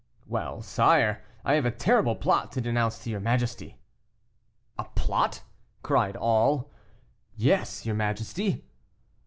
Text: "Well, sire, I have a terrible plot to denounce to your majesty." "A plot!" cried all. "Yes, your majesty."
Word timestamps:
"Well, 0.25 0.63
sire, 0.63 1.23
I 1.45 1.53
have 1.53 1.65
a 1.67 1.69
terrible 1.69 2.15
plot 2.15 2.51
to 2.53 2.61
denounce 2.61 3.03
to 3.03 3.11
your 3.11 3.19
majesty." 3.19 3.77
"A 4.79 4.85
plot!" 4.95 5.43
cried 5.83 6.15
all. 6.15 6.71
"Yes, 7.35 7.85
your 7.85 7.93
majesty." 7.93 8.65